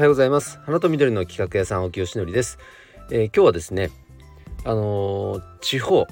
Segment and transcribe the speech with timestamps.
[0.00, 0.58] はようございます。
[0.64, 2.58] 花と緑の企画屋さん青木よしのりです、
[3.10, 3.90] えー、今日はですね
[4.64, 6.06] あのー、地方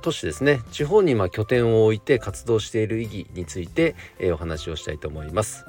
[0.00, 0.62] 都市ですね。
[0.72, 5.66] 地方にま拠点を置いて活動している意義について、えー、お話をしたいと思います、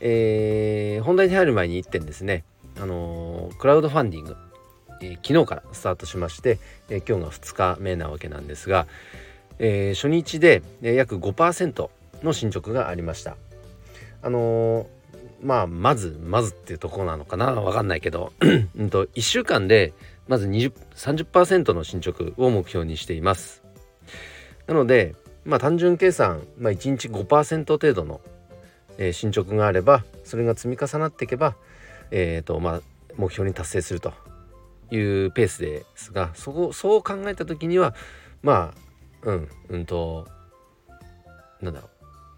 [0.00, 2.44] え、本題に入る前に1点ですね。
[2.78, 4.36] あのクラウドファンディング、
[5.00, 6.58] え昨日からスタートしまして、
[6.90, 8.86] え今日が2日目なわけなんですが、
[9.58, 11.88] え初日で、え約5%
[12.22, 13.38] の進捗がありました。
[14.20, 14.86] あの
[15.42, 17.52] まあまずまずっていうところなのかな。
[17.52, 18.32] わかんないけど。
[18.40, 19.92] うんと1週間で
[20.28, 23.62] まず2030%の進捗を目標にしています。
[24.66, 25.14] なので
[25.44, 28.20] まあ単純計算、まあ、1日5%程度の、
[28.98, 31.56] えー、進捗があればそれが積み重なっていけば
[32.12, 32.80] えーとまあ、
[33.16, 34.12] 目標に達成すると
[34.90, 37.94] いうペースですがそこそう考えた時には
[38.42, 38.74] ま
[39.24, 40.28] あうんうんと
[41.60, 41.88] なんだろ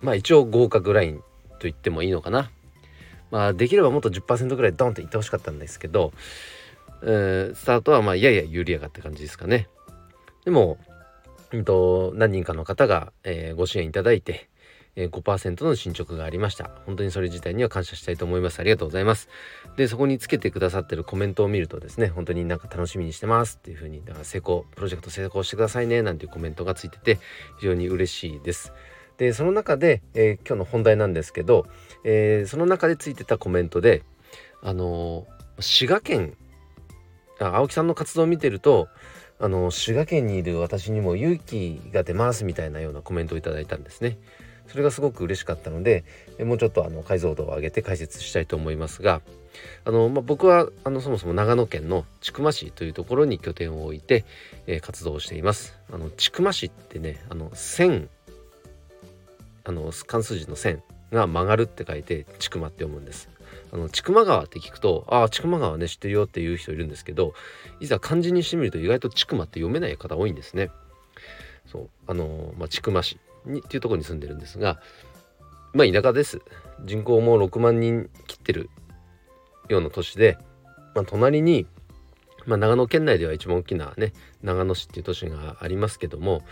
[0.02, 0.06] う。
[0.06, 2.50] まあ一応合格ラインと言ってもいいのかな。
[3.30, 6.12] まあ、できればもっと10%ぐらいドンといってほしかったんですけど、
[7.02, 9.68] えー、スタートはまあやや有利やがって感じですかね。
[10.44, 10.78] でも、
[11.52, 14.48] うんと、何人かの方が、えー、ご支援いただいて、
[14.96, 16.70] えー、5%の進捗がありました。
[16.86, 18.60] 本当にそれ自体には感謝したいと思います。
[18.60, 19.28] ありがとうございます。
[19.76, 27.18] で、そこにつけてくださってるコメントを見るとですね、本当になんか楽しみにしてますっていう風に、だから成功、プロジェクト成功してくださいねなんていうコメントがついてて、
[27.58, 28.72] 非常に嬉しいです。
[29.18, 31.66] でその中で、えー、今日の本題なんですけど、
[32.04, 34.02] えー、その中でついてたコメントで
[34.62, 36.37] あのー、滋賀県
[37.40, 38.88] あ青木さんの活動を見てると
[39.38, 44.18] あの滋賀県にいる私にも勇気が出ますみたいなようなコメントをいただいたんですね。
[44.66, 46.04] それがすごく嬉しかったので
[46.40, 49.20] もうちょっとあの解像度を上げて解説したいと思いますが
[49.85, 54.24] あの、まあ、僕はあのそもそも長野県の千曲市というところに拠点を置いて、
[54.66, 55.79] えー、活動をしています。
[55.92, 58.09] あの千曲市ってねあの千
[59.65, 63.29] あの関数字の線が曲がるって書いて千曲って読むんです。
[63.73, 67.34] あの千曲川って聞くとああ千曲川ね知ってるよっていう人いるんですけど
[67.80, 70.70] いざ漢字にしてみると意外と千曲って読めない方多いんですね。
[71.66, 74.80] そうあのまあ、千曲市にっていうところに住んでるんですが
[75.72, 76.41] まあ田舎です。
[76.84, 78.70] 人口も6万人切ってる
[79.69, 80.36] ような都市で、
[80.94, 81.66] まあ、隣に
[82.47, 84.12] まあ、長野県内では一番大きなね
[84.43, 86.43] 長野市っていう都市がありますけども、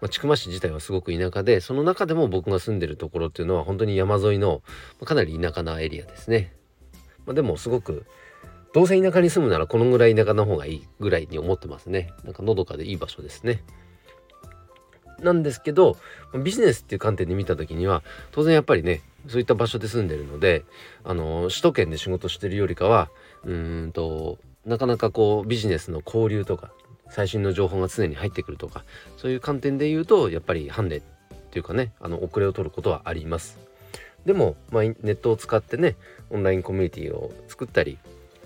[0.00, 4.62] まあ、千曲市自体はすごく田舎でその中でも僕が住んでるところっていうのは本当に山沿いの
[5.04, 6.52] かなり田舎なエリアですね。
[7.24, 8.06] まあ、でもすごく
[8.72, 12.12] どうせ田舎に住むならこのぐらい田舎の方がいいぐらいに思ってますね。
[12.24, 13.62] なんかのどかでいい場所ですね。
[15.20, 15.96] なんですけど
[16.44, 18.02] ビジネスっていう観点で見た時には
[18.32, 20.64] 当然やっぱりねそういった場所で住んでるので
[21.04, 23.10] あの首都圏で仕事してるよりかは
[23.44, 26.70] うんとなかなかこうビジネスの交流とか
[27.08, 28.84] 最新の情報が常に入ってくるとか
[29.16, 31.00] そういう観点で言うとやっぱりハンデっ
[31.50, 33.58] ていうかねあの遅れを取ることはあります。
[34.26, 35.94] でも、まあ、ネットを使ってね
[36.30, 37.96] オンラインコミュニティを作ったり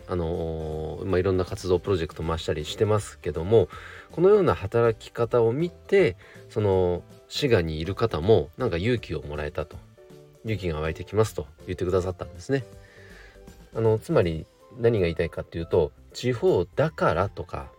[0.09, 3.69] あのー、まあ、いろんな活動プロジェクト回したりしてますけども
[4.13, 6.17] このような働き方を見て
[6.51, 9.79] その滋賀にいる方もなんか勇気をもらえたと
[10.45, 12.65] 勇気が湧いてきますと言ってくださったんですね。
[13.75, 14.47] あのつまり
[14.79, 17.71] 何が言いたいかっていうと地方だからとか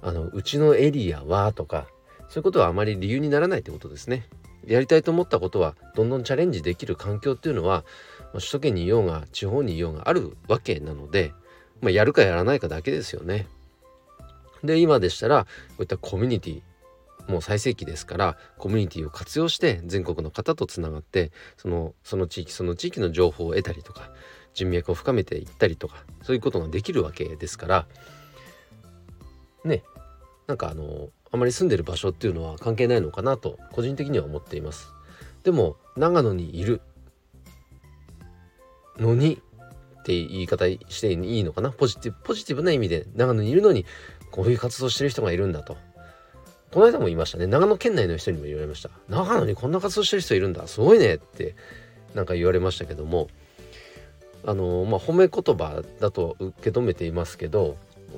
[0.00, 1.86] あのうちのエリアはとか
[2.28, 4.26] そういうことはあまり理由にならないってことですね。
[4.66, 7.84] やりたいと思ったことはどんどんチャレンジできる環境っていうのは、
[8.32, 11.34] 首都圏にいようが地方にいようがあるわけなので、
[11.80, 13.46] まあ、やるかやらないかだけですよね。
[14.64, 15.48] で今でしたらこ
[15.80, 16.62] ういったコミュニティ
[17.28, 24.10] もう最盛期ですからコミュニティを活用して全国の方とつながってそのその地域その地域の情報を得たりとか
[24.54, 27.86] 人脈を深めていったりとかそういうことができるわけですから
[29.64, 29.82] ね
[30.46, 34.92] なんかあのあまり住んでる場所っていうのは関係ないのかなと個人的には思っています。
[35.44, 36.82] でも長野にいる
[38.98, 39.40] のに
[40.00, 41.70] って言い方していいのかな？
[41.70, 43.86] ポジティブポジティブな意味で長野にいるのに
[44.30, 45.78] こういう活動してる人がいるんだと。
[46.70, 47.46] この間も言いましたね。
[47.46, 48.90] 長野県内の人にも言われました。
[49.08, 50.66] 長野にこんな活動してる人いるんだ。
[50.66, 51.54] すごいねって
[52.14, 53.28] なんか言われましたけども。
[54.44, 57.76] あのまあ褒め言葉だと受け止めていますけど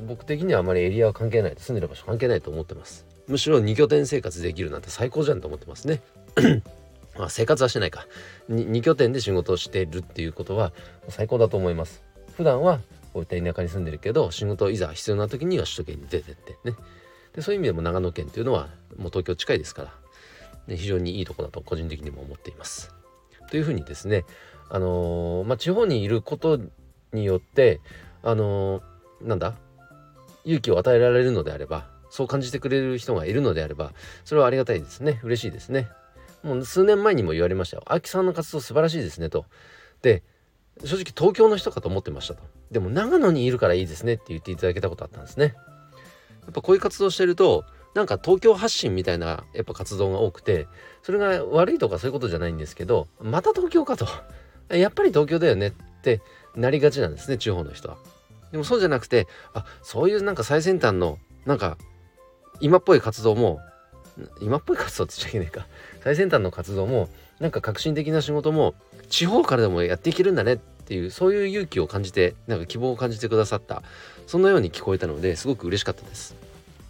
[0.08, 3.06] 僕的にはあまりエリアは関係ない住んでる場所関係ないと思ってます。
[3.26, 6.02] むしろ2拠点生活できるなんて最高じゃんと思ってますね。
[7.16, 8.06] あ生活はしてないか。
[8.50, 10.72] 2, 拠点で仕事をしてるっていうことは
[11.08, 12.02] 最高だと思います。
[12.36, 12.80] 普段は
[13.12, 16.76] こういった田舎に住んでるけど仕事いざ必要な時には首都圏に出てってね。
[17.34, 19.90] でそういう意味でも長野県っていうのはもう東京近いですか
[20.68, 22.94] ら、非常にいいとこだと個人的にも思っています。
[23.50, 24.24] というふうにですね
[24.70, 26.58] あのー、まあ、地方にいること
[27.12, 27.80] によって
[28.22, 29.54] あのー、なんだ
[30.44, 33.92] 勇気を与えられるのであればそう感じてくれる人がいるのであれば
[34.24, 35.20] それはありがたいですね。
[35.24, 35.88] 嬉しいですね。
[36.44, 39.46] もう数年前にも言われましたよ「秋さんの活動素晴らしいですね」と。
[40.02, 40.22] で
[40.84, 42.42] 正直東京の人かと思ってましたと。
[42.70, 45.54] でも長野にいるからいいですねって言っていただけたことあったんですね。
[46.42, 47.64] やっぱこういう活動してると
[47.94, 50.68] なんか東京発信みたいなやっぱ活動が多くて
[51.02, 54.06] それが悪いとかそういうことじゃないんですけどまた東京かと。
[54.70, 55.72] やっぱり東京だよねっ
[56.02, 56.20] て
[56.56, 57.96] なりがちなんですね地方の人は。
[58.52, 61.76] でもそうじゃなくてあそういうなんか最先端のなんか
[62.60, 63.60] 今っぽい活動も
[64.40, 65.66] 今っぽい活動って言っちゃいけないか。
[66.02, 67.08] 最先端の活動も
[67.40, 68.74] なんか革新的な仕事も
[69.08, 73.82] 地方からでもやっていけるんだねっていうそういう勇気を感じてなんか希望を感じてくださった
[74.26, 76.36] そんなように聞こえたのですごく嬉しかったです。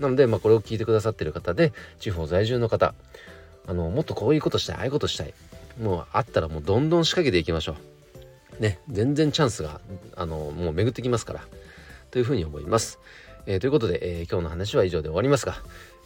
[0.00, 2.94] なのでまあこれを聞いてくださってる方で地方在住の方
[3.66, 5.32] あのもっとこういうことしたいああいうことしたい
[5.80, 7.76] もうあったらもうどんどん仕掛けていきましょ
[8.58, 8.62] う。
[8.62, 9.80] ね全然チャンスが
[10.16, 11.44] あのもう巡ってきますから。
[12.10, 13.00] というふうに思います。
[13.46, 15.56] えー、ということで、えー、今日の話は以上で終わりますが、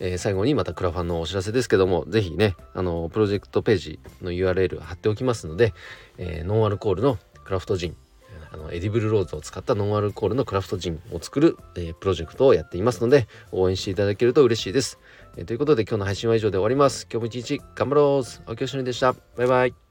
[0.00, 5.74] えー、最後にまたクラファンのお知らせですけども、ぜひね、あの、プロジェクトページの URL 貼っておきますので、
[6.16, 7.96] えノンアルコールのクラフトジン、
[8.52, 14.98] あのエディブルローズを使ったノンアルコールのクラフトジンを作る、えプロジェクトをやっていますので、応援していただけると嬉しいです。
[15.36, 17.06] えということで今日の配信は以上で終わります。
[17.10, 19.14] 今日も一日頑張ろう青木よしのでした。
[19.36, 19.88] バイバイ。